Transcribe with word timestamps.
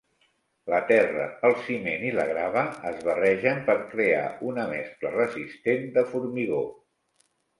La 0.73 0.77
terra, 0.91 1.25
el 1.49 1.51
ciment 1.65 2.05
i 2.07 2.13
la 2.19 2.25
grava 2.29 2.63
es 2.93 3.03
barregen 3.09 3.61
per 3.69 3.75
crear 3.93 4.25
una 4.53 4.67
mescla 4.73 5.13
resistent 5.19 5.87
de 5.99 6.05
formigó. 6.15 6.65